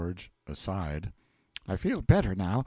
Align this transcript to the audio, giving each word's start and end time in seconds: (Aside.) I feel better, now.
(Aside.) 0.47 1.13
I 1.67 1.75
feel 1.75 2.01
better, 2.01 2.33
now. 2.33 2.59